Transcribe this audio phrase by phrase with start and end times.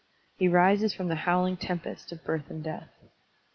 [0.35, 2.89] He rises from the howling tempest of birth and death.